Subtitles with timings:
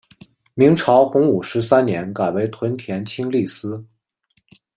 [0.55, 3.85] 明朝洪武十三年改为屯田清吏司。